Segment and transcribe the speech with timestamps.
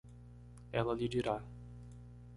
[0.73, 1.43] Ela lhe dirá